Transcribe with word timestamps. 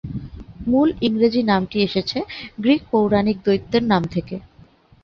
মূল 0.67 0.89
ইংরেজি 1.01 1.41
নামটি 1.43 1.77
এসেছে 1.83 2.17
গ্রীক 2.59 2.81
পৌরাণিক 2.91 3.37
দৈত্যের 3.45 3.83
নাম 3.91 4.03
থেকে। 4.13 4.35